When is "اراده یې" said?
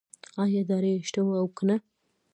0.69-1.05